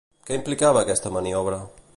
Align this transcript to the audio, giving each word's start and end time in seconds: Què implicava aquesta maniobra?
Què 0.29 0.37
implicava 0.39 0.81
aquesta 0.85 1.15
maniobra? 1.19 1.65